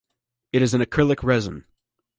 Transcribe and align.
It 0.51 0.63
is 0.63 0.73
an 0.73 0.81
acrylic 0.81 1.21
resin. 1.21 1.65